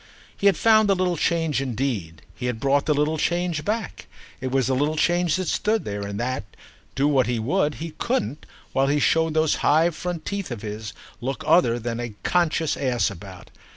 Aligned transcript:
He 0.35 0.47
had 0.47 0.57
found 0.57 0.89
the 0.89 0.95
little 0.95 1.15
change 1.15 1.61
indeed, 1.61 2.23
he 2.33 2.47
had 2.47 2.59
brought 2.59 2.87
the 2.87 2.93
little 2.95 3.19
change 3.19 3.63
back; 3.63 4.07
it 4.39 4.49
was 4.49 4.65
the 4.65 4.73
little 4.73 4.95
change 4.95 5.35
that 5.35 5.47
stood 5.47 5.85
there 5.85 6.01
and 6.01 6.19
that, 6.19 6.43
do 6.95 7.07
what 7.07 7.27
he 7.27 7.37
would, 7.37 7.75
he 7.75 7.91
couldn't, 7.99 8.47
while 8.73 8.87
he 8.87 8.99
showed 8.99 9.35
those 9.35 9.57
high 9.61 9.91
front 9.91 10.25
teeth 10.25 10.49
of 10.49 10.63
his, 10.63 10.93
look 11.21 11.43
other 11.45 11.77
than 11.77 11.99
a 11.99 12.15
conscious 12.23 12.75
ass 12.75 13.11
about. 13.11 13.51